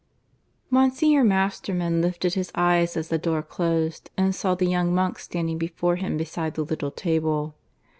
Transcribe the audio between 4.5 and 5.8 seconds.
the young monk standing